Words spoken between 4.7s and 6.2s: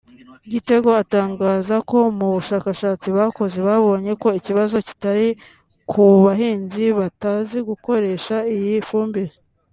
kitari ku